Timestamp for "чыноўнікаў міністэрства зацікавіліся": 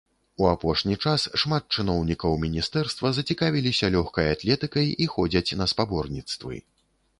1.79-3.93